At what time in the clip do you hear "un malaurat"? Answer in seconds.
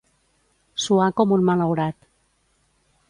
1.37-2.01